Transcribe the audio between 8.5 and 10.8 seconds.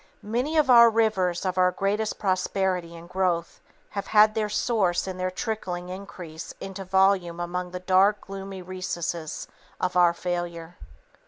recesses of our failure.